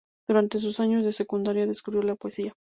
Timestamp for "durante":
0.27-0.57